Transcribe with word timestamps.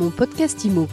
Mon 0.00 0.08
podcast 0.08 0.64
IMO. 0.64 0.88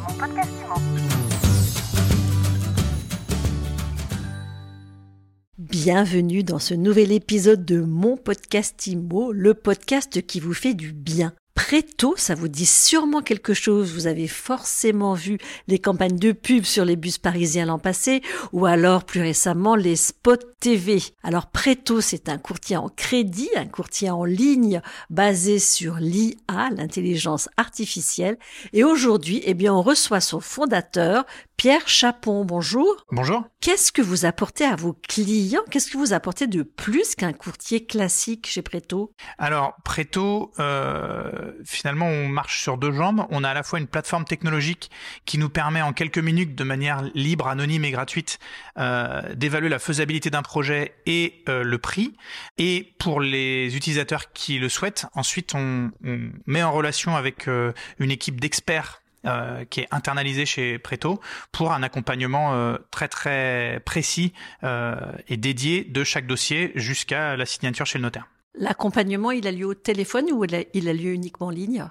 Bienvenue 5.57 6.43
dans 6.43 6.59
ce 6.59 6.73
nouvel 6.73 7.13
épisode 7.13 7.63
de 7.63 7.79
Mon 7.79 8.17
podcast 8.17 8.85
IMO, 8.85 9.31
le 9.31 9.53
podcast 9.53 10.21
qui 10.27 10.41
vous 10.41 10.53
fait 10.53 10.73
du 10.73 10.91
bien. 10.91 11.31
Préto, 11.67 12.13
ça 12.15 12.33
vous 12.33 12.47
dit 12.47 12.65
sûrement 12.65 13.21
quelque 13.21 13.53
chose. 13.53 13.91
Vous 13.91 14.07
avez 14.07 14.29
forcément 14.29 15.15
vu 15.15 15.37
les 15.67 15.79
campagnes 15.79 16.17
de 16.17 16.31
pub 16.31 16.63
sur 16.63 16.85
les 16.85 16.95
bus 16.95 17.17
parisiens 17.17 17.65
l'an 17.65 17.77
passé 17.77 18.21
ou 18.53 18.65
alors 18.65 19.03
plus 19.03 19.19
récemment 19.19 19.75
les 19.75 19.97
spots 19.97 20.37
TV. 20.61 20.99
Alors 21.23 21.47
Préto, 21.47 21.99
c'est 21.99 22.29
un 22.29 22.37
courtier 22.37 22.77
en 22.77 22.87
crédit, 22.87 23.49
un 23.57 23.65
courtier 23.65 24.09
en 24.09 24.23
ligne 24.23 24.81
basé 25.09 25.59
sur 25.59 25.95
l'IA, 25.95 26.69
l'intelligence 26.73 27.49
artificielle. 27.57 28.37
Et 28.71 28.85
aujourd'hui, 28.85 29.41
eh 29.43 29.53
bien, 29.53 29.73
on 29.73 29.81
reçoit 29.81 30.21
son 30.21 30.39
fondateur, 30.39 31.25
Pierre 31.57 31.87
Chapon, 31.87 32.45
bonjour. 32.45 33.03
Bonjour. 33.11 33.43
Qu'est-ce 33.61 33.91
que 33.91 34.03
vous 34.03 34.25
apportez 34.25 34.63
à 34.63 34.75
vos 34.75 34.93
clients? 34.93 35.63
Qu'est-ce 35.71 35.89
que 35.89 35.97
vous 35.97 36.13
apportez 36.13 36.45
de 36.45 36.61
plus 36.61 37.15
qu'un 37.15 37.33
courtier 37.33 37.83
classique 37.83 38.45
chez 38.45 38.61
Préto 38.61 39.11
Alors, 39.39 39.73
Préto, 39.83 40.51
euh, 40.59 41.53
finalement, 41.65 42.05
on 42.05 42.27
marche 42.27 42.61
sur 42.61 42.77
deux 42.77 42.91
jambes. 42.91 43.25
On 43.31 43.43
a 43.43 43.49
à 43.49 43.53
la 43.55 43.63
fois 43.63 43.79
une 43.79 43.87
plateforme 43.87 44.25
technologique 44.25 44.91
qui 45.25 45.39
nous 45.39 45.49
permet 45.49 45.81
en 45.81 45.93
quelques 45.93 46.19
minutes, 46.19 46.53
de 46.53 46.63
manière 46.63 47.01
libre, 47.15 47.47
anonyme 47.47 47.85
et 47.85 47.91
gratuite, 47.91 48.37
euh, 48.77 49.33
d'évaluer 49.33 49.69
la 49.69 49.79
faisabilité 49.79 50.29
d'un 50.29 50.43
projet 50.43 50.93
et 51.07 51.43
euh, 51.49 51.63
le 51.63 51.79
prix. 51.79 52.15
Et 52.59 52.93
pour 52.99 53.19
les 53.19 53.75
utilisateurs 53.75 54.31
qui 54.31 54.59
le 54.59 54.69
souhaitent, 54.69 55.07
ensuite, 55.15 55.55
on, 55.55 55.89
on 56.03 56.29
met 56.45 56.61
en 56.61 56.71
relation 56.71 57.15
avec 57.15 57.47
une 57.47 58.11
équipe 58.11 58.39
d'experts 58.39 59.01
euh, 59.25 59.65
qui 59.65 59.81
est 59.81 59.87
internalisé 59.91 60.45
chez 60.45 60.77
Preto 60.77 61.19
pour 61.51 61.71
un 61.71 61.83
accompagnement 61.83 62.53
euh, 62.53 62.77
très 62.91 63.07
très 63.07 63.81
précis 63.85 64.33
euh, 64.63 64.95
et 65.27 65.37
dédié 65.37 65.83
de 65.83 66.03
chaque 66.03 66.27
dossier 66.27 66.71
jusqu'à 66.75 67.35
la 67.35 67.45
signature 67.45 67.85
chez 67.85 67.97
le 67.97 68.03
notaire. 68.03 68.27
L'accompagnement, 68.53 69.31
il 69.31 69.47
a 69.47 69.51
lieu 69.51 69.65
au 69.65 69.73
téléphone 69.73 70.31
ou 70.31 70.43
il 70.45 70.55
a, 70.87 70.93
lieu 70.93 71.13
uniquement 71.13 71.47
en 71.47 71.51
ligne? 71.51 71.85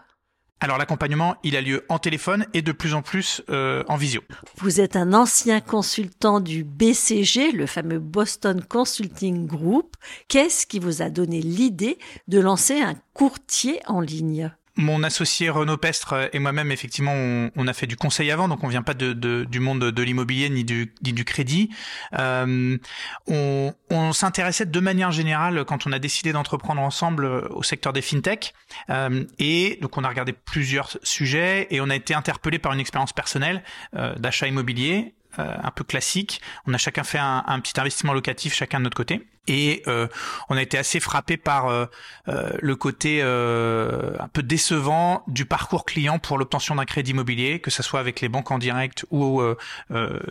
Alors 0.58 0.78
l'accompagnement, 0.78 1.36
il 1.42 1.54
a 1.54 1.60
lieu 1.60 1.84
en 1.88 1.98
téléphone 1.98 2.47
et 2.54 2.62
de 2.62 2.72
plus 2.72 2.94
en 2.94 3.02
plus 3.02 3.42
euh, 3.50 3.84
en 3.88 3.97
visio. 3.97 4.22
Vous 4.56 4.80
êtes 4.80 4.97
un 4.97 5.12
ancien 5.12 5.60
consultant 5.60 6.41
du 6.41 6.64
BCG, 6.64 7.52
le 7.52 7.66
fameux 7.66 7.98
Boston 7.98 8.64
Consulting 8.66 9.47
Group. 9.47 9.97
Qu'est-ce 10.28 10.66
qui 10.66 10.78
vous 10.78 11.02
a 11.02 11.10
donné 11.10 11.41
l'idée 11.41 11.98
de 12.28 12.41
lancer 12.41 12.80
un 12.80 12.94
courtier 13.12 13.80
en 13.86 14.00
ligne? 14.00 14.50
Mon 14.77 15.02
associé 15.02 15.50
Renaud 15.50 15.77
Pestre 15.77 16.28
et 16.32 16.38
moi-même, 16.38 16.70
effectivement, 16.70 17.12
on, 17.12 17.66
a 17.66 17.72
fait 17.72 17.86
du 17.86 17.96
conseil 17.96 18.30
avant, 18.30 18.48
donc 18.48 18.62
on 18.62 18.69
vient 18.69 18.82
pas 18.82 18.94
du 18.94 19.60
monde 19.60 19.91
de 19.91 20.02
l'immobilier 20.02 20.50
ni 20.50 20.64
du, 20.64 21.24
crédit. 21.24 21.70
Euh, 22.19 22.78
on, 23.27 23.74
on 23.91 24.12
s'intéressait 24.12 24.66
de 24.66 24.80
manière 24.80 25.12
générale, 25.12 25.64
quand 25.64 25.86
on 25.86 25.92
a 25.92 25.98
décidé 25.98 26.32
d'entreprendre 26.32 26.80
ensemble, 26.80 27.27
au 27.50 27.62
secteur 27.62 27.92
des 27.92 28.02
fintech. 28.02 28.54
Euh, 28.91 29.24
et 29.38 29.78
donc 29.80 29.97
on 29.97 30.04
a 30.04 30.08
regardé 30.08 30.32
plusieurs 30.32 30.97
sujets 31.02 31.66
et 31.70 31.80
on 31.80 31.91
a 31.91 31.97
été 31.97 32.14
interpellé 32.14 32.58
par 32.58 32.72
une 32.72 32.80
expérience 32.80 33.12
personnelle 33.12 33.62
euh, 33.94 34.14
d'achat 34.16 34.47
immobilier 34.47 35.14
euh, 35.38 35.56
un 35.62 35.70
peu 35.70 35.84
classique. 35.84 36.41
On 36.66 36.74
a 36.74 36.78
chacun 36.78 37.04
fait 37.04 37.19
un, 37.19 37.44
un, 37.47 37.60
petit 37.60 37.78
investissement 37.78 38.12
locatif, 38.12 38.54
chacun 38.54 38.78
de 38.78 38.84
notre 38.84 38.97
côté. 38.97 39.27
Et 39.47 39.83
euh, 39.86 40.08
on 40.48 40.56
a 40.56 40.62
été 40.62 40.78
assez 40.78 41.00
frappé 41.00 41.36
par 41.36 41.69
euh, 41.69 41.86
euh 42.28 42.50
le 42.61 42.77
côté 42.77 43.20
euh, 43.22 44.14
un 44.19 44.28
peu 44.28 44.42
décevant 44.42 45.22
du 45.27 45.44
parcours 45.44 45.84
client 45.84 46.19
pour 46.19 46.38
l'obtention 46.38 46.75
d'un 46.75 46.84
crédit 46.84 47.12
immobilier, 47.12 47.61
que 47.61 47.70
ce 47.70 47.83
soit 47.83 48.00
avec 48.00 48.20
les 48.20 48.28
banques 48.28 48.50
en 48.50 48.58
direct 48.58 49.05
ou 49.11 49.41
euh, 49.41 49.56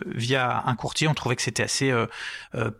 via 0.06 0.62
un 0.66 0.74
courtier. 0.74 1.08
On 1.08 1.14
trouvait 1.14 1.36
que 1.36 1.42
c'était 1.42 1.62
assez 1.62 1.92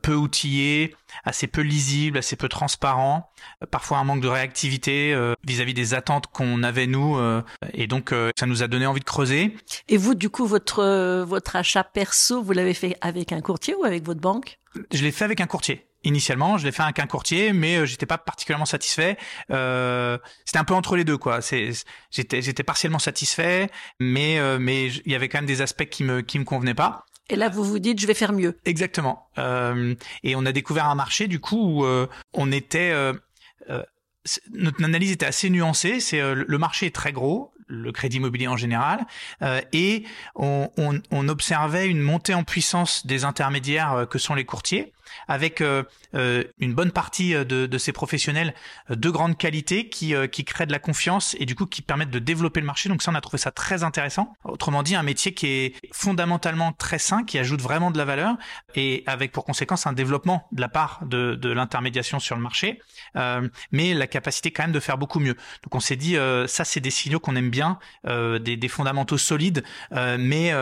peu 0.03 0.15
outillé, 0.15 0.95
assez 1.25 1.47
peu 1.47 1.61
lisible, 1.61 2.19
assez 2.19 2.37
peu 2.37 2.49
transparent, 2.49 3.31
parfois 3.71 3.99
un 3.99 4.05
manque 4.05 4.21
de 4.21 4.29
réactivité 4.29 5.15
vis-à-vis 5.45 5.73
-vis 5.73 5.77
des 5.77 5.95
attentes 5.95 6.27
qu'on 6.29 6.63
avait 6.63 6.87
nous. 6.87 7.19
et 7.73 7.87
donc 7.87 8.15
ça 8.39 8.47
nous 8.47 8.63
a 8.63 8.69
donné 8.69 8.87
envie 8.87 9.01
de 9.01 9.05
creuser. 9.05 9.57
Et 9.89 9.97
vous, 9.97 10.15
du 10.15 10.31
coup, 10.31 10.47
votre 10.47 11.23
votre 11.23 11.57
achat 11.57 11.85
perso, 11.85 12.43
vous 12.43 12.53
l'avez 12.53 12.75
fait 12.75 12.97
avec 13.01 13.33
un 13.33 13.41
courtier 13.41 13.75
ou 13.75 13.85
avec 13.85 14.05
votre 14.05 14.21
banque? 14.21 14.59
Je 14.93 15.03
l'ai 15.03 15.13
fait 15.13 15.25
avec 15.25 15.41
un 15.41 15.47
courtier 15.47 15.86
initialement. 16.07 16.57
Je 16.57 16.65
l'ai 16.65 16.73
fait 16.73 16.83
avec 16.83 16.99
un 16.99 17.07
courtier, 17.07 17.53
mais 17.53 17.77
euh, 17.77 17.87
j'étais 17.87 18.07
pas 18.07 18.19
particulièrement 18.19 18.65
satisfait. 18.65 19.19
Euh, 19.51 20.19
c'était 20.45 20.59
un 20.59 20.65
peu 20.65 20.75
entre 20.75 20.97
les 20.97 21.05
deux, 21.05 21.19
quoi. 21.19 21.43
C'est, 21.43 21.71
j'étais, 22.11 22.41
j'étais 22.41 22.63
partiellement 22.63 22.99
satisfait, 22.99 23.69
mais 24.01 24.39
euh, 24.39 24.59
mais 24.59 24.87
il 24.87 25.13
y 25.13 25.15
avait 25.15 25.29
quand 25.29 25.39
même 25.39 25.47
des 25.47 25.63
aspects 25.63 25.87
qui 25.87 26.05
me 26.05 26.23
qui 26.23 26.39
me 26.39 26.45
convenaient 26.45 26.75
pas. 26.75 27.05
Et 27.29 27.37
là, 27.37 27.49
vous 27.49 27.65
vous 27.65 27.81
dites, 27.81 28.01
je 28.01 28.07
vais 28.07 28.15
faire 28.15 28.33
mieux. 28.33 28.57
Exactement. 28.65 29.29
Euh, 29.39 29.97
et 30.23 30.37
on 30.37 30.47
a 30.47 30.53
découvert 30.53 30.87
un 30.87 30.95
marché 30.95 31.27
du 31.27 31.41
coup 31.41 31.83
où 31.83 32.07
on 32.33 32.53
était 32.53 32.95
notre 34.53 34.85
analyse 34.85 35.13
était 35.13 35.27
assez 35.27 35.51
nuancée. 35.51 35.99
C'est 35.99 36.21
le 36.35 36.59
marché 36.59 36.87
est 36.87 36.95
très 36.95 37.13
gros, 37.13 37.53
le 37.67 37.91
crédit 37.91 38.19
immobilier 38.19 38.47
en 38.47 38.57
général, 38.57 39.07
euh, 39.43 39.61
et 39.73 40.05
on, 40.35 40.71
on, 40.77 41.01
on, 41.11 41.29
observait 41.29 41.89
une 41.89 42.01
montée 42.01 42.35
en 42.35 42.45
puissance 42.45 43.07
des 43.07 43.25
intermédiaires 43.25 44.07
que 44.09 44.19
sont 44.19 44.35
les 44.35 44.45
courtiers, 44.45 44.93
avec 45.29 45.61
euh, 45.61 45.83
euh, 46.15 46.45
une 46.59 46.75
bonne 46.75 46.91
partie 46.91 47.33
de, 47.33 47.67
de 47.67 47.79
ces 47.79 47.93
professionnels 47.93 48.55
de 48.91 49.11
grande 49.11 49.37
qualité 49.37 49.89
qui, 49.89 50.15
créent 50.45 50.67
de 50.67 50.73
la 50.73 50.79
confiance 50.79 51.37
et 51.39 51.47
du 51.47 51.55
coup 51.55 51.67
qui 51.67 51.83
permettent 51.83 52.11
de 52.11 52.19
développer 52.19 52.61
le 52.61 52.67
marché. 52.67 52.89
Donc 52.89 53.03
ça, 53.03 53.11
on 53.11 53.15
a 53.15 53.21
trouvé 53.21 53.39
ça 53.39 53.51
très 53.51 53.83
intéressant. 53.83 54.35
Autrement 54.45 54.83
dit, 54.83 54.95
un 54.95 55.03
métier 55.03 55.35
qui 55.35 55.47
est 55.47 55.75
fondamentalement 55.93 56.73
très 56.73 56.99
sain, 56.99 57.25
qui 57.25 57.39
ajoute 57.39 57.61
vraiment 57.61 57.91
de 57.91 57.99
la 57.99 58.05
valeur 58.05 58.37
et 58.75 59.03
avec 59.07 59.33
pour 59.33 59.45
conséquence 59.45 59.87
un 59.87 59.93
développement 59.93 60.47
de 60.53 60.61
la 60.61 60.69
part 60.69 61.01
de, 61.05 61.49
l'intermédiation 61.49 62.19
sur 62.19 62.37
le 62.37 62.43
marché, 62.43 62.81
euh, 63.17 63.49
mais 63.73 63.95
la 63.95 64.07
capacité 64.07 64.51
quand 64.51 64.65
même 64.65 64.73
de 64.73 64.81
faire 64.81 64.99
beaucoup 64.99 65.21
mieux. 65.21 65.35
Donc 65.63 65.75
on 65.75 65.81
s'est 65.81 65.97
dit, 65.97 66.17
euh, 66.17 66.47
ça 66.47 66.65
c'est 66.65 66.81
des 66.81 66.91
signaux 66.91 67.21
qu'on 67.21 67.37
aime 67.37 67.51
bien, 67.51 67.79
euh, 68.07 68.39
des, 68.39 68.57
des, 68.57 68.69
fondamentaux 68.69 69.19
solides, 69.19 69.65
mais 70.19 70.53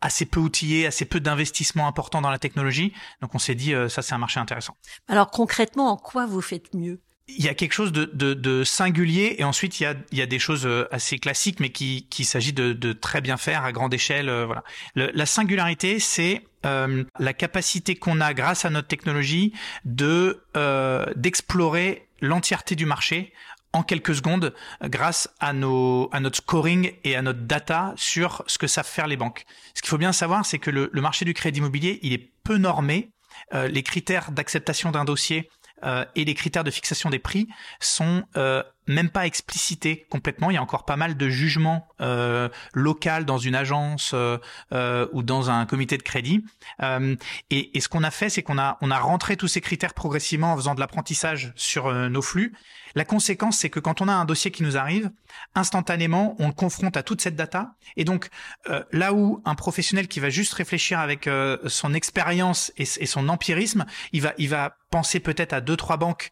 assez 0.00 0.26
peu 0.26 0.40
outillés, 0.40 0.86
assez 0.86 1.04
peu 1.04 1.20
d'investissement 1.20 1.88
important 1.88 2.20
dans 2.20 2.30
la 2.30 2.38
technologie. 2.38 2.92
Donc 3.20 3.34
on 3.34 3.38
s'est 3.38 3.54
dit, 3.54 3.74
ça 3.88 4.02
c'est 4.02 4.14
un 4.14 4.18
marché 4.18 4.40
intéressant. 4.40 4.76
Alors 5.08 5.30
concrètement, 5.30 5.90
en 5.90 5.96
quoi 5.96 6.26
vous 6.26 6.42
faites 6.42 6.74
mieux? 6.74 7.00
Il 7.28 7.44
y 7.44 7.48
a 7.48 7.54
quelque 7.54 7.72
chose 7.72 7.90
de, 7.90 8.04
de, 8.04 8.34
de, 8.34 8.62
singulier 8.62 9.34
et 9.38 9.44
ensuite 9.44 9.80
il 9.80 9.82
y 9.82 9.86
a, 9.86 9.94
il 10.12 10.18
y 10.18 10.22
a 10.22 10.26
des 10.26 10.38
choses 10.38 10.68
assez 10.92 11.18
classiques 11.18 11.58
mais 11.58 11.70
qui, 11.70 12.06
qui 12.08 12.24
s'agit 12.24 12.52
de, 12.52 12.72
de 12.72 12.92
très 12.92 13.20
bien 13.20 13.36
faire 13.36 13.64
à 13.64 13.72
grande 13.72 13.92
échelle. 13.92 14.30
voilà. 14.30 14.62
Le, 14.94 15.10
la 15.12 15.26
singularité, 15.26 15.98
c'est 15.98 16.44
euh, 16.66 17.04
la 17.18 17.32
capacité 17.32 17.94
qu'on 17.94 18.20
a 18.20 18.34
grâce 18.34 18.64
à 18.64 18.70
notre 18.70 18.88
technologie 18.88 19.52
de 19.84 20.42
euh, 20.56 21.06
d'explorer 21.14 22.08
l'entièreté 22.20 22.74
du 22.74 22.86
marché 22.86 23.32
en 23.72 23.82
quelques 23.82 24.16
secondes 24.16 24.52
grâce 24.82 25.28
à 25.38 25.52
nos 25.52 26.08
à 26.12 26.18
notre 26.18 26.38
scoring 26.38 26.92
et 27.04 27.14
à 27.14 27.22
notre 27.22 27.40
data 27.40 27.92
sur 27.96 28.42
ce 28.48 28.58
que 28.58 28.66
savent 28.66 28.86
faire 28.86 29.06
les 29.06 29.16
banques. 29.16 29.44
Ce 29.74 29.82
qu'il 29.82 29.90
faut 29.90 29.98
bien 29.98 30.12
savoir, 30.12 30.44
c'est 30.44 30.58
que 30.58 30.70
le, 30.70 30.90
le, 30.92 31.00
marché 31.00 31.24
du 31.24 31.34
crédit 31.34 31.58
immobilier, 31.58 32.00
il 32.02 32.12
est 32.12 32.32
peu 32.42 32.56
normé. 32.56 33.10
Euh, 33.54 33.68
les 33.68 33.82
critères 33.82 34.32
d'acceptation 34.32 34.90
d'un 34.90 35.04
dossier 35.04 35.48
euh, 35.84 36.04
et 36.14 36.24
les 36.24 36.34
critères 36.34 36.64
de 36.64 36.70
fixation 36.70 37.10
des 37.10 37.18
prix 37.18 37.46
sont 37.80 38.24
euh, 38.36 38.62
même 38.86 39.10
pas 39.10 39.26
explicités 39.26 40.06
complètement. 40.10 40.50
Il 40.50 40.54
y 40.54 40.56
a 40.56 40.62
encore 40.62 40.84
pas 40.84 40.96
mal 40.96 41.16
de 41.16 41.28
jugements 41.28 41.88
euh, 42.00 42.48
local 42.74 43.24
dans 43.24 43.38
une 43.38 43.54
agence 43.54 44.12
euh, 44.14 44.38
euh, 44.72 45.06
ou 45.12 45.22
dans 45.22 45.50
un 45.50 45.66
comité 45.66 45.96
de 45.96 46.02
crédit. 46.02 46.44
Euh, 46.82 47.16
et, 47.50 47.76
et, 47.76 47.80
ce 47.80 47.88
qu'on 47.88 48.02
a 48.02 48.10
fait, 48.10 48.28
c'est 48.28 48.42
qu'on 48.42 48.58
a 48.58 48.78
on 48.80 48.90
a 48.90 48.98
rentré 48.98 49.36
tous 49.36 49.48
ces 49.48 49.60
critères 49.60 49.94
progressivement 49.94 50.52
en 50.52 50.56
faisant 50.56 50.74
de 50.74 50.80
l'apprentissage 50.80 51.52
sur 51.56 51.86
euh, 51.86 52.08
nos 52.08 52.22
flux. 52.22 52.54
La 52.94 53.04
conséquence, 53.04 53.58
c'est 53.58 53.68
que 53.68 53.80
quand 53.80 54.00
on 54.00 54.08
a 54.08 54.12
un 54.12 54.24
dossier 54.24 54.50
qui 54.50 54.62
nous 54.62 54.78
arrive, 54.78 55.10
instantanément, 55.54 56.34
on 56.38 56.46
le 56.46 56.54
confronte 56.54 56.96
à 56.96 57.02
toute 57.02 57.20
cette 57.20 57.36
data. 57.36 57.74
Et 57.96 58.04
donc, 58.04 58.30
euh, 58.70 58.82
là 58.90 59.12
où 59.12 59.42
un 59.44 59.54
professionnel 59.54 60.08
qui 60.08 60.18
va 60.18 60.30
juste 60.30 60.54
réfléchir 60.54 60.98
avec 60.98 61.28
son 61.66 61.92
expérience 61.92 62.72
et, 62.78 62.84
et, 62.84 63.06
son 63.06 63.28
empirisme, 63.28 63.84
il 64.12 64.22
va 64.22 64.32
il 64.38 64.48
va 64.48 64.76
penser 64.90 65.20
peut-être 65.20 65.52
à 65.52 65.60
deux 65.60 65.76
trois 65.76 65.98
banques 65.98 66.30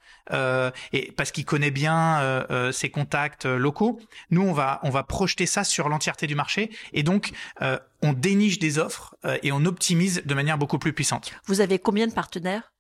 et 0.92 1.12
parce 1.16 1.32
qu'il 1.32 1.44
connaît 1.44 1.70
bien 1.70 2.43
euh, 2.50 2.72
ses 2.72 2.90
contacts 2.90 3.46
euh, 3.46 3.56
locaux. 3.56 4.00
Nous, 4.30 4.42
on 4.42 4.52
va 4.52 4.80
on 4.82 4.90
va 4.90 5.02
projeter 5.02 5.46
ça 5.46 5.64
sur 5.64 5.88
l'entièreté 5.88 6.26
du 6.26 6.34
marché 6.34 6.70
et 6.92 7.02
donc 7.02 7.32
euh, 7.62 7.78
on 8.02 8.12
déniche 8.12 8.58
des 8.58 8.78
offres 8.78 9.16
et 9.42 9.50
on 9.52 9.64
optimise 9.64 10.22
de 10.24 10.34
manière 10.34 10.58
beaucoup 10.58 10.78
plus 10.78 10.92
puissante. 10.92 11.32
Vous 11.46 11.60
avez 11.62 11.78
combien 11.78 12.06
de 12.06 12.12
partenaires? 12.12 12.72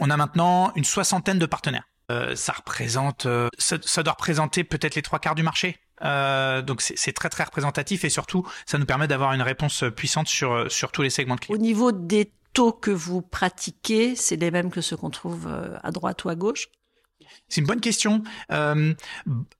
On 0.00 0.10
a 0.10 0.16
maintenant 0.16 0.72
une 0.74 0.84
soixantaine 0.84 1.38
de 1.38 1.46
partenaires. 1.46 1.88
ça 2.34 2.52
représente, 2.52 3.28
ça, 3.58 3.76
ça, 3.80 4.02
doit 4.02 4.14
représenter 4.14 4.64
peut-être 4.64 4.96
les 4.96 5.02
trois 5.02 5.20
quarts 5.20 5.36
du 5.36 5.44
marché. 5.44 5.78
Euh, 6.02 6.60
donc 6.60 6.82
c'est 6.82 7.12
très 7.12 7.28
très 7.28 7.44
représentatif 7.44 8.04
et 8.04 8.08
surtout 8.08 8.44
ça 8.66 8.78
nous 8.78 8.86
permet 8.86 9.06
d'avoir 9.06 9.32
une 9.32 9.42
réponse 9.42 9.84
puissante 9.94 10.26
sur 10.26 10.70
sur 10.70 10.90
tous 10.90 11.02
les 11.02 11.10
segments 11.10 11.36
de 11.36 11.40
clients. 11.40 11.54
Au 11.54 11.62
niveau 11.62 11.92
des 11.92 12.32
taux 12.52 12.72
que 12.72 12.90
vous 12.90 13.22
pratiquez, 13.22 14.16
c'est 14.16 14.36
les 14.36 14.50
mêmes 14.50 14.72
que 14.72 14.80
ceux 14.80 14.96
qu'on 14.96 15.10
trouve 15.10 15.48
à 15.82 15.90
droite 15.92 16.24
ou 16.24 16.30
à 16.30 16.34
gauche? 16.34 16.68
C'est 17.48 17.60
une 17.60 17.66
bonne 17.66 17.80
question. 17.80 18.22
Euh, 18.50 18.94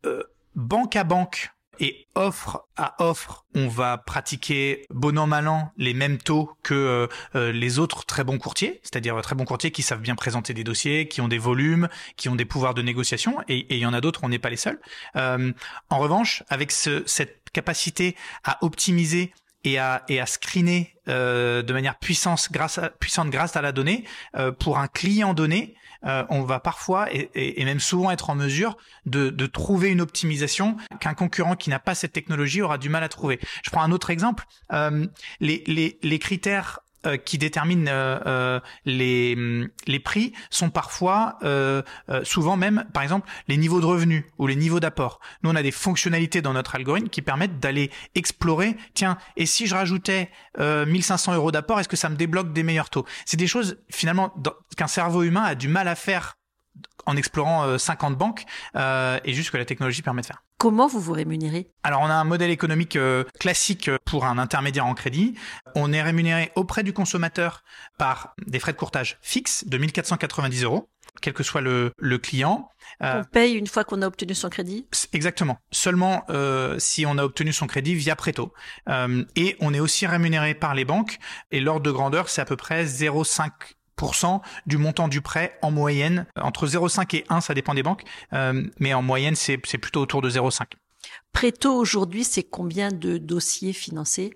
euh, 0.07 0.23
banque 0.55 0.97
à 0.97 1.05
banque, 1.05 1.51
Et 1.81 2.07
offre 2.15 2.69
à 2.77 2.95
offre, 3.03 3.47
on 3.57 3.67
va 3.67 3.99
pratiquer 3.99 4.87
bon 4.91 5.19
an 5.19 5.27
mal 5.27 5.49
an 5.49 5.73
les 5.77 5.93
mêmes 5.93 6.19
taux 6.19 6.53
que 6.63 7.09
les 7.35 7.79
autres 7.81 8.07
très 8.07 8.23
bons 8.23 8.39
courtiers, 8.39 8.81
c'est-à-dire 8.85 9.21
très 9.23 9.35
bons 9.35 9.45
courtiers 9.45 9.73
qui 9.73 9.83
savent 9.83 10.01
bien 10.01 10.15
présenter 10.15 10.55
des 10.55 10.63
dossiers, 10.63 11.09
qui 11.09 11.21
ont 11.21 11.27
des 11.27 11.39
volumes, 11.39 11.89
qui 12.17 12.29
ont 12.29 12.37
des 12.37 12.45
pouvoirs 12.45 12.75
de 12.75 12.83
négociation. 12.83 13.39
Et 13.49 13.67
il 13.75 13.81
y 13.81 13.87
en 13.87 13.93
a 13.93 14.01
d'autres, 14.01 14.21
on 14.23 14.29
n'est 14.29 14.39
pas 14.39 14.51
les 14.51 14.57
seuls. 14.57 14.79
en 15.17 15.99
revanche, 15.99 16.45
avec 16.49 16.71
ce, 16.71 17.03
cette 17.07 17.45
capacité 17.53 18.15
à 18.45 18.59
optimiser 18.63 19.33
et 19.65 19.79
à, 19.79 20.05
et 20.09 20.21
à 20.21 20.27
screener 20.27 20.95
euh, 21.09 21.63
de 21.63 21.73
manière 21.73 21.99
puissante 21.99 22.49
grâce 22.51 22.79
à, 22.79 22.91
puissante 22.91 23.31
grâce 23.31 23.57
à 23.57 23.63
la 23.63 23.73
donnée, 23.73 24.05
euh, 24.37 24.53
pour 24.53 24.79
un 24.79 24.89
client 24.89 25.35
donné, 25.35 25.75
euh, 26.07 26.25
on 26.29 26.43
va 26.43 26.61
parfois 26.61 27.13
et, 27.13 27.31
et, 27.35 27.65
même 27.65 27.81
souvent 27.81 28.11
être 28.11 28.29
en 28.29 28.35
mesure 28.35 28.77
de, 29.07 29.31
de 29.31 29.47
trouver 29.47 29.89
une 29.89 30.03
optimisation 30.03 30.77
qu'un 31.01 31.15
concurrent 31.15 31.57
qui 31.57 31.71
n'a 31.71 31.79
pas 31.79 31.95
cette 31.95 32.13
technologie 32.13 32.61
aura 32.61 32.77
du 32.77 32.91
mal 32.91 33.03
à 33.03 33.09
trouver. 33.09 33.41
Je 33.65 33.71
prends 33.71 33.83
un 33.83 33.91
autre 33.91 34.11
exemple. 34.11 34.45
Euh, 34.73 35.07
les, 35.41 35.65
les, 35.67 35.99
les 36.03 36.19
critères 36.19 36.81
euh, 37.07 37.17
qui 37.17 37.39
déterminent 37.39 37.91
euh, 37.91 38.19
euh, 38.27 38.61
les, 38.85 39.37
les 39.87 40.01
prix 40.01 40.33
sont 40.51 40.71
parfois, 40.71 41.39
souvent 42.23 42.57
même, 42.57 42.85
par 42.93 43.03
exemple, 43.03 43.29
les 43.49 43.57
niveaux 43.57 43.81
de 43.81 43.87
revenus 43.87 44.25
ou 44.39 44.47
les 44.47 44.57
niveaux 44.57 44.81
d'apport. 44.81 45.21
Nous, 45.43 45.51
on 45.51 45.57
a 45.57 45.63
des 45.63 45.71
fonctionnalités 45.71 46.43
dans 46.43 46.53
notre 46.53 46.75
algorithme 46.75 47.09
qui 47.09 47.23
permettent 47.23 47.59
d'aller 47.59 47.91
explorer, 48.15 48.77
tiens, 48.95 49.19
et 49.37 49.47
si 49.47 49.67
je 49.67 49.75
rajoutais 49.75 50.31
1500 50.59 51.35
euros 51.35 51.51
d'apport, 51.51 51.81
est-ce 51.81 51.89
que 51.89 51.97
ça 51.97 52.09
me 52.09 52.17
débloque 52.17 52.53
des 52.53 52.63
meilleurs 52.63 52.91
taux? 52.91 53.05
C'est 53.25 53.37
des 53.37 53.47
choses, 53.47 53.79
finalement, 53.91 54.33
qu'un 54.77 54.87
cerveau 54.87 55.23
humain 55.23 55.43
a 55.43 55.55
du 55.55 55.69
mal 55.69 55.89
à 55.89 55.95
faire 55.95 56.37
en 57.07 57.17
explorant 57.17 57.79
50 57.79 58.17
banques 58.17 58.45
et 58.77 59.33
juste 59.33 59.51
que 59.51 59.57
la 59.57 59.65
technologie 59.65 60.03
permet 60.03 60.23
de 60.23 60.27
faire. 60.27 60.44
Comment 60.59 60.87
vous 60.87 61.01
vous 61.01 61.13
rémunérez? 61.13 61.71
Alors 61.83 62.01
on 62.03 62.07
a 62.07 62.15
un 62.15 62.25
modèle 62.25 62.51
économique 62.51 62.97
euh, 62.97 63.25
classique 63.39 63.91
pour 64.05 64.25
un 64.25 64.39
intermédiaire 64.39 64.87
en 64.87 64.95
crédit. 64.95 65.35
On 65.75 65.93
est 65.93 66.03
rémunéré 66.03 66.53
auprès 66.55 66.83
du 66.83 66.93
consommateur 66.93 67.63
par 67.99 68.35
des 68.47 68.59
frais 68.59 68.73
de 68.73 68.79
courtage 68.79 69.19
fixes 69.21 69.67
de 69.67 69.77
1490 69.79 70.65
euros 70.65 70.89
quel 71.21 71.33
que 71.33 71.43
soit 71.43 71.61
le, 71.61 71.93
le 71.99 72.19
client. 72.19 72.69
Euh, 73.03 73.23
on 73.23 73.25
paye 73.25 73.55
une 73.55 73.67
fois 73.67 73.85
qu'on 73.85 74.03
a 74.03 74.07
obtenu 74.07 74.35
son 74.35 74.51
crédit? 74.51 74.87
Exactement. 75.13 75.59
Seulement 75.71 76.25
euh, 76.31 76.79
si 76.79 77.07
on 77.07 77.19
a 77.19 77.25
obtenu 77.25 77.53
son 77.53 77.67
crédit 77.67 77.95
via 77.95 78.17
Preto. 78.17 78.53
Euh, 78.89 79.25
et 79.37 79.57
on 79.61 79.73
est 79.75 79.81
aussi 79.81 80.07
rémunéré 80.07 80.55
par 80.55 80.75
les 80.75 80.85
banques. 80.85 81.19
Et 81.51 81.61
l'ordre 81.61 81.83
de 81.83 81.91
grandeur, 81.91 82.29
c'est 82.29 82.43
à 82.43 82.45
peu 82.45 82.57
près 82.57 82.85
0,5 82.85 83.51
du 84.67 84.79
montant 84.79 85.09
du 85.09 85.21
prêt 85.21 85.59
en 85.63 85.71
moyenne. 85.71 86.27
Entre 86.41 86.67
0,5 86.67 87.17
et 87.17 87.25
1, 87.29 87.41
ça 87.41 87.55
dépend 87.55 87.75
des 87.75 87.83
banques, 87.83 88.05
euh, 88.33 88.65
mais 88.79 88.95
en 88.95 89.03
moyenne, 89.03 89.35
c'est 89.35 89.59
plutôt 89.59 90.01
autour 90.01 90.23
de 90.23 90.31
0,5. 90.31 90.67
Préto 91.33 91.75
aujourd'hui, 91.75 92.25
c'est 92.25 92.45
combien 92.45 92.91
de 92.91 93.19
dossiers 93.19 93.73
financés? 93.73 94.33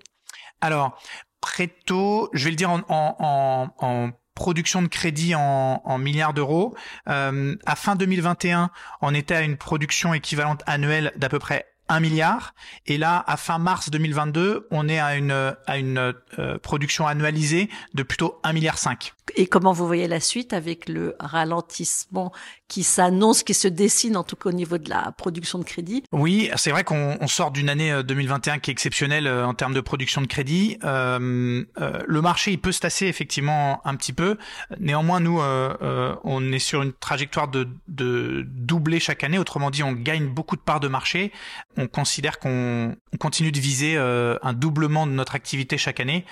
Alors, 0.61 0.99
Préto, 1.41 2.29
je 2.33 2.43
vais 2.43 2.49
le 2.51 2.55
dire 2.55 2.69
en, 2.69 4.11
production 4.35 4.81
de 4.81 4.87
crédit 4.87 5.35
en, 5.35 5.97
milliards 5.97 6.33
d'euros. 6.33 6.75
Euh, 7.09 7.55
à 7.65 7.75
fin 7.75 7.95
2021, 7.95 8.69
on 9.01 9.13
était 9.13 9.35
à 9.35 9.41
une 9.41 9.57
production 9.57 10.13
équivalente 10.13 10.63
annuelle 10.65 11.11
d'à 11.17 11.27
peu 11.27 11.39
près 11.39 11.65
1 11.89 11.99
milliard. 11.99 12.53
Et 12.85 12.97
là, 12.97 13.23
à 13.27 13.35
fin 13.35 13.57
mars 13.57 13.89
2022, 13.89 14.67
on 14.71 14.87
est 14.87 14.99
à 14.99 15.15
une, 15.15 15.55
à 15.65 15.77
une 15.77 16.13
euh, 16.37 16.57
production 16.59 17.07
annualisée 17.07 17.69
de 17.93 18.03
plutôt 18.03 18.39
1 18.43 18.53
milliard 18.53 18.77
5. 18.77 19.13
Et 19.35 19.47
comment 19.47 19.73
vous 19.73 19.87
voyez 19.87 20.07
la 20.07 20.19
suite 20.19 20.53
avec 20.53 20.87
le 20.89 21.15
ralentissement 21.19 22.31
qui 22.67 22.83
s'annonce, 22.83 23.43
qui 23.43 23.53
se 23.53 23.67
dessine 23.67 24.15
en 24.15 24.23
tout 24.23 24.35
cas 24.35 24.49
au 24.49 24.53
niveau 24.53 24.77
de 24.77 24.89
la 24.89 25.11
production 25.17 25.59
de 25.59 25.63
crédit? 25.63 26.03
Oui, 26.11 26.49
c'est 26.55 26.71
vrai 26.71 26.83
qu'on 26.83 27.27
sort 27.27 27.51
d'une 27.51 27.69
année 27.69 28.03
2021 28.03 28.55
euh, 28.55 28.57
qui 28.57 28.69
est 28.69 28.73
exceptionnelle 28.73 29.27
euh, 29.27 29.45
en 29.45 29.53
termes 29.53 29.73
de 29.73 29.81
production 29.81 30.21
de 30.21 30.27
crédit. 30.27 30.77
Euh, 30.83 31.63
euh, 31.79 31.99
le 32.05 32.21
marché, 32.21 32.51
il 32.51 32.59
peut 32.59 32.71
se 32.71 32.79
tasser 32.79 33.07
effectivement 33.07 33.81
un 33.85 33.95
petit 33.95 34.13
peu. 34.13 34.37
Néanmoins, 34.79 35.19
nous, 35.19 35.41
euh, 35.41 36.15
on 36.23 36.51
est 36.51 36.59
sur 36.59 36.81
une 36.81 36.93
trajectoire 36.93 37.47
de, 37.47 37.67
de 37.87 38.45
doubler 38.47 38.99
chaque 38.99 39.23
année. 39.23 39.37
Autrement 39.37 39.71
dit, 39.71 39.83
on 39.83 39.93
gagne 39.93 40.27
beaucoup 40.27 40.55
de 40.55 40.61
parts 40.61 40.79
de 40.79 40.87
marché. 40.87 41.31
On 41.77 41.87
considère 41.87 42.39
qu'on 42.39 42.95
continue 43.19 43.51
de 43.51 43.59
viser 43.59 43.97
un 43.97 44.53
doublement 44.53 45.07
de 45.07 45.11
notre 45.11 45.35
activité 45.35 45.77
chaque 45.77 45.99
année, 45.99 46.25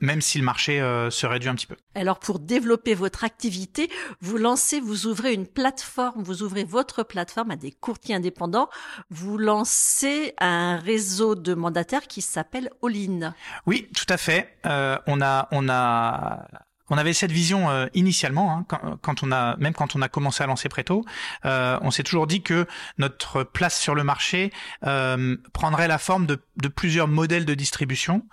même 0.00 0.20
si 0.20 0.38
le 0.38 0.44
marché 0.44 0.78
se 1.10 1.26
réduit 1.26 1.48
un 1.48 1.54
petit 1.54 1.66
peu. 1.66 1.76
Alors 1.94 2.18
pour 2.26 2.40
développer 2.40 2.94
votre 2.94 3.22
activité, 3.22 3.88
vous 4.20 4.36
lancez, 4.36 4.80
vous 4.80 5.06
ouvrez 5.06 5.32
une 5.32 5.46
plateforme, 5.46 6.24
vous 6.24 6.42
ouvrez 6.42 6.64
votre 6.64 7.04
plateforme 7.04 7.52
à 7.52 7.56
des 7.56 7.70
courtiers 7.70 8.16
indépendants, 8.16 8.68
vous 9.10 9.38
lancez 9.38 10.34
un 10.40 10.76
réseau 10.76 11.36
de 11.36 11.54
mandataires 11.54 12.08
qui 12.08 12.22
s'appelle 12.22 12.70
All-in. 12.82 13.32
Oui, 13.66 13.88
tout 13.94 14.12
à 14.12 14.16
fait. 14.16 14.58
Euh, 14.66 14.98
on 15.06 15.22
a 15.22 15.46
on 15.52 15.68
a 15.68 16.48
on 16.88 16.98
avait 16.98 17.12
cette 17.12 17.32
vision 17.32 17.70
euh, 17.70 17.86
initialement, 17.94 18.52
hein, 18.52 18.98
quand, 19.02 19.22
on 19.22 19.32
a 19.32 19.56
même 19.56 19.74
quand 19.74 19.96
on 19.96 20.02
a 20.02 20.08
commencé 20.08 20.42
à 20.42 20.46
lancer 20.46 20.68
Preto, 20.68 21.04
euh, 21.44 21.78
on 21.82 21.90
s'est 21.90 22.02
toujours 22.02 22.26
dit 22.26 22.42
que 22.42 22.66
notre 22.98 23.42
place 23.42 23.78
sur 23.78 23.94
le 23.94 24.04
marché 24.04 24.52
euh, 24.86 25.36
prendrait 25.52 25.88
la 25.88 25.98
forme 25.98 26.26
de, 26.26 26.38
plusieurs 26.68 27.08
modèles 27.08 27.44
de 27.44 27.54
distribution. 27.54 28.26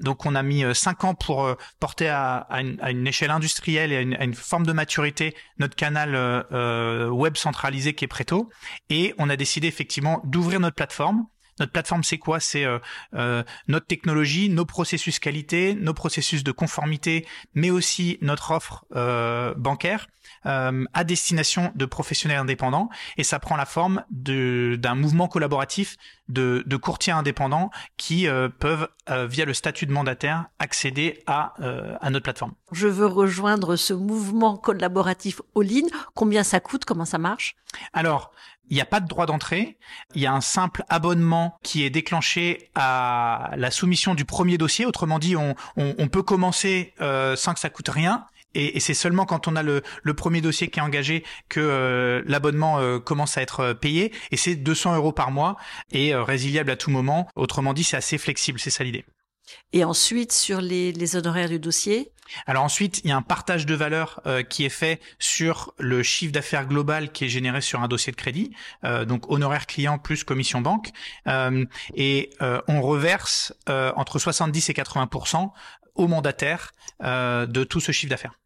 Donc 0.00 0.26
on 0.26 0.34
a 0.34 0.42
mis 0.42 0.64
cinq 0.74 1.04
ans 1.04 1.14
pour 1.14 1.56
porter 1.78 2.08
à, 2.08 2.36
à, 2.36 2.60
une, 2.60 2.78
à, 2.82 2.90
une, 2.90 3.06
échelle 3.06 3.30
industrielle 3.30 3.92
et 3.92 3.96
à 3.96 4.00
une, 4.00 4.14
à 4.14 4.24
une, 4.24 4.34
forme 4.34 4.66
de 4.66 4.72
maturité 4.72 5.36
notre 5.58 5.76
canal 5.76 6.14
web 7.10 7.36
centralisé 7.36 7.94
qui 7.94 8.04
est 8.04 8.08
Preto, 8.08 8.50
et 8.90 9.14
on 9.18 9.30
a 9.30 9.36
décidé 9.36 9.68
effectivement 9.68 10.20
d'ouvrir 10.24 10.60
notre 10.60 10.74
plateforme 10.74 11.26
notre 11.58 11.72
plateforme, 11.72 12.02
c'est 12.02 12.18
quoi? 12.18 12.40
C'est 12.40 12.64
euh, 12.64 12.78
euh, 13.14 13.42
notre 13.68 13.86
technologie, 13.86 14.48
nos 14.48 14.64
processus 14.64 15.18
qualité, 15.18 15.74
nos 15.74 15.94
processus 15.94 16.44
de 16.44 16.52
conformité, 16.52 17.26
mais 17.54 17.70
aussi 17.70 18.18
notre 18.20 18.50
offre 18.50 18.84
euh, 18.94 19.54
bancaire 19.56 20.08
à 20.46 21.04
destination 21.04 21.72
de 21.74 21.86
professionnels 21.86 22.38
indépendants. 22.38 22.90
Et 23.16 23.24
ça 23.24 23.38
prend 23.38 23.56
la 23.56 23.64
forme 23.64 24.04
d'un 24.10 24.94
mouvement 24.94 25.26
collaboratif 25.26 25.96
de, 26.28 26.62
de, 26.66 26.76
courtiers 26.76 27.14
indépendants 27.14 27.70
qui 27.96 28.26
peuvent, 28.58 28.88
via 29.08 29.44
le 29.46 29.54
statut 29.54 29.86
de 29.86 29.92
mandataire, 29.92 30.46
accéder 30.58 31.22
à, 31.26 31.54
à 32.00 32.10
notre 32.10 32.24
plateforme. 32.24 32.52
Je 32.72 32.88
veux 32.88 33.06
rejoindre 33.06 33.76
ce 33.76 33.94
mouvement 33.94 34.56
collaboratif 34.56 35.40
all-in. 35.56 35.86
Combien 36.14 36.42
ça 36.42 36.60
coûte? 36.60 36.84
Comment 36.84 37.06
ça 37.06 37.18
marche? 37.18 37.56
Alors, 37.92 38.32
il 38.70 38.74
n'y 38.74 38.80
a 38.80 38.86
pas 38.86 39.00
de 39.00 39.08
droit 39.08 39.26
d'entrée. 39.26 39.78
Il 40.14 40.22
y 40.22 40.26
a 40.26 40.32
un 40.32 40.40
simple 40.40 40.84
abonnement 40.88 41.58
qui 41.62 41.84
est 41.84 41.90
déclenché 41.90 42.70
à 42.74 43.50
la 43.56 43.70
soumission 43.70 44.14
du 44.14 44.24
premier 44.24 44.58
dossier. 44.58 44.86
Autrement 44.86 45.18
dit, 45.18 45.36
on, 45.36 45.54
peut 46.08 46.22
commencer 46.22 46.94
euh, 47.00 47.36
sans 47.36 47.54
que 47.54 47.60
ça 47.60 47.70
coûte 47.70 47.88
rien. 47.88 48.26
Et, 48.54 48.78
c'est 48.78 48.94
seulement 48.94 49.26
quand 49.26 49.48
on 49.48 49.56
a 49.56 49.62
le, 49.62 49.82
premier 50.16 50.40
dossier 50.40 50.68
qui 50.68 50.78
est 50.78 50.82
engagé 50.82 51.24
que 51.48 51.60
euh, 51.60 52.22
l'abonnement 52.26 52.78
euh, 52.78 53.00
commence 53.00 53.36
à 53.36 53.42
être 53.42 53.72
payé. 53.72 54.12
Et 54.30 54.36
c'est 54.36 54.54
200 54.54 54.96
euros 54.96 55.12
par 55.12 55.30
mois 55.30 55.56
et 55.92 56.14
résiliable 56.14 56.70
à 56.70 56.76
tout 56.76 56.90
moment. 56.90 57.28
Autrement 57.34 57.74
dit, 57.74 57.84
c'est 57.84 57.96
assez 57.96 58.18
flexible. 58.18 58.58
C'est 58.60 58.70
ça 58.70 58.84
l'idée. 58.84 59.04
Et 59.72 59.84
ensuite, 59.84 60.32
sur 60.32 60.60
les, 60.60 60.92
les 60.92 61.16
honoraires 61.16 61.48
du 61.48 61.58
dossier? 61.58 62.12
Alors 62.46 62.64
ensuite, 62.64 63.00
il 63.04 63.08
y 63.08 63.12
a 63.12 63.16
un 63.16 63.22
partage 63.22 63.66
de 63.66 63.74
valeur 63.74 64.20
euh, 64.26 64.42
qui 64.42 64.64
est 64.64 64.70
fait 64.70 65.00
sur 65.18 65.74
le 65.78 66.02
chiffre 66.02 66.32
d'affaires 66.32 66.66
global 66.66 67.12
qui 67.12 67.24
est 67.24 67.28
généré 67.28 67.60
sur 67.60 67.82
un 67.82 67.88
dossier 67.88 68.12
de 68.12 68.16
crédit, 68.16 68.54
euh, 68.84 69.04
donc 69.04 69.30
honoraire 69.30 69.66
client 69.66 69.98
plus 69.98 70.24
commission 70.24 70.60
banque, 70.60 70.90
euh, 71.26 71.64
et 71.94 72.30
on 72.40 72.82
reverse 72.82 73.52
entre 73.66 74.18
70 74.18 74.70
et 74.70 74.72
80% 74.72 75.50
aux 75.94 76.08
mandataires 76.08 76.72
de 77.00 77.64
tout 77.64 77.80
ce 77.80 77.92
chiffre 77.92 78.10
d'affaires. 78.10 78.38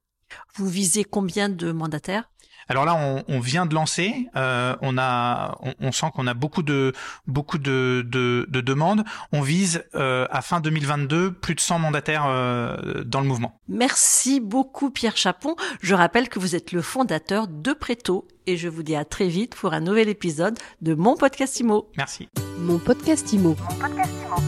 Vous 0.54 0.68
visez 0.68 1.04
combien 1.04 1.48
de 1.48 1.72
mandataires? 1.72 2.30
Alors 2.68 2.84
là, 2.84 2.94
on, 2.94 3.24
on 3.28 3.40
vient 3.40 3.66
de 3.66 3.74
lancer, 3.74 4.28
euh, 4.36 4.76
on 4.82 4.98
a, 4.98 5.56
on, 5.62 5.74
on 5.80 5.92
sent 5.92 6.06
qu'on 6.14 6.26
a 6.26 6.34
beaucoup 6.34 6.62
de 6.62 6.92
beaucoup 7.26 7.58
de, 7.58 8.04
de, 8.06 8.46
de 8.48 8.60
demandes. 8.60 9.04
On 9.32 9.40
vise 9.40 9.84
euh, 9.94 10.26
à 10.30 10.42
fin 10.42 10.60
2022 10.60 11.32
plus 11.32 11.54
de 11.54 11.60
100 11.60 11.78
mandataires 11.78 12.26
euh, 12.26 13.02
dans 13.04 13.20
le 13.20 13.26
mouvement. 13.26 13.58
Merci 13.68 14.40
beaucoup 14.40 14.90
Pierre 14.90 15.16
Chapon. 15.16 15.56
Je 15.80 15.94
rappelle 15.94 16.28
que 16.28 16.38
vous 16.38 16.54
êtes 16.56 16.72
le 16.72 16.82
fondateur 16.82 17.48
de 17.48 17.72
Préto 17.72 18.28
et 18.46 18.56
je 18.56 18.68
vous 18.68 18.82
dis 18.82 18.96
à 18.96 19.04
très 19.04 19.28
vite 19.28 19.54
pour 19.54 19.72
un 19.72 19.80
nouvel 19.80 20.08
épisode 20.08 20.58
de 20.82 20.94
mon 20.94 21.16
podcast 21.16 21.58
Imo. 21.60 21.90
Merci. 21.96 22.28
Mon 22.58 22.78
podcast 22.78 23.32
Imo. 23.32 23.56
Mon 23.68 23.76
podcast 23.76 24.12
Imo. 24.26 24.47